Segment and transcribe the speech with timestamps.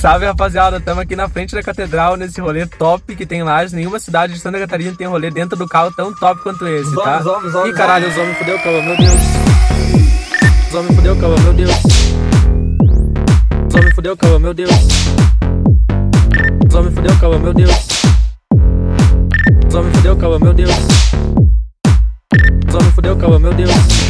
[0.00, 3.62] Salve rapaziada, estamos aqui na frente da catedral nesse rolê top que tem lá.
[3.70, 7.18] Nenhuma cidade de Santa Catarina tem rolê dentro do carro tão top quanto esse, tá?
[7.20, 7.74] os homens, os homens.
[7.74, 9.20] Ih, caralho, os homens fudeu o carro, meu Deus.
[10.68, 11.70] Os homens fudeu o carro, meu Deus.
[13.68, 14.70] Os homens fudeu o carro, meu Deus.
[16.66, 17.88] Os homens fudeu o carro, meu Deus.
[19.68, 20.70] Os homens fudeu o carro, meu Deus.
[22.68, 24.09] Os homens fudeu o carro, meu Deus.